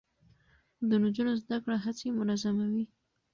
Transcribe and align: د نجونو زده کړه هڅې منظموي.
د 0.89 0.91
نجونو 1.03 1.33
زده 1.43 1.57
کړه 1.63 1.77
هڅې 1.85 2.07
منظموي. 2.19 2.85